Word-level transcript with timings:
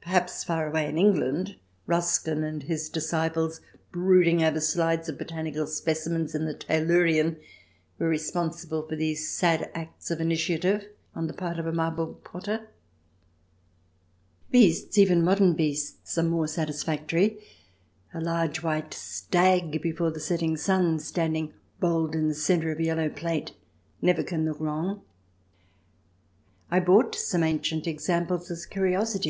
Perhaps 0.00 0.42
far 0.42 0.66
away 0.68 0.88
in 0.88 0.98
Eng 0.98 1.14
land, 1.20 1.54
Ruskin 1.86 2.42
and 2.42 2.64
his 2.64 2.88
disciples, 2.88 3.60
brooding 3.92 4.42
over 4.42 4.58
slides 4.58 5.08
of 5.08 5.16
botanical 5.16 5.64
specimens 5.68 6.34
in 6.34 6.44
the 6.44 6.54
Tayleurian, 6.54 7.36
were 7.96 8.08
responsible 8.08 8.82
for 8.84 8.96
these 8.96 9.30
sad 9.30 9.70
acts 9.72 10.10
of 10.10 10.20
initiative 10.20 10.88
on 11.14 11.28
the 11.28 11.32
part 11.32 11.60
of 11.60 11.68
a 11.68 11.72
Marburg 11.72 12.24
potter? 12.24 12.66
Beasts— 14.50 14.98
even 14.98 15.22
modern 15.22 15.52
beasts— 15.52 16.18
are 16.18 16.24
more 16.24 16.46
satisfac 16.46 17.06
tory. 17.06 17.38
A 18.12 18.20
large 18.20 18.64
white 18.64 18.92
stag 18.92 19.80
before 19.80 20.10
the 20.10 20.18
setting 20.18 20.56
sun 20.56 20.98
standing 20.98 21.54
bold 21.78 22.16
in 22.16 22.26
the 22.26 22.34
centre 22.34 22.72
of 22.72 22.80
a 22.80 22.84
yellow 22.84 23.08
plate 23.08 23.52
never 24.02 24.24
can 24.24 24.46
look 24.46 24.58
wrong. 24.58 25.02
I 26.72 26.80
bought 26.80 27.14
some 27.14 27.44
ancient 27.44 27.86
examples 27.86 28.50
as 28.50 28.66
curiosities; 28.66 29.26
CH. 29.26 29.28